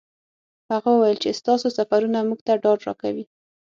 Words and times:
هغه 0.71 0.89
وویل 0.93 1.17
چې 1.23 1.37
ستاسو 1.39 1.67
سفرونه 1.77 2.19
موږ 2.29 2.39
ته 2.47 2.53
ډاډ 2.63 2.79
راکوي. 2.87 3.25